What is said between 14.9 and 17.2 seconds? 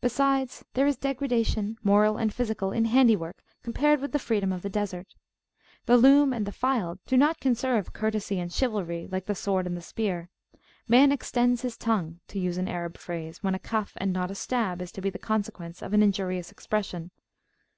to be the consequence of an injurious expression.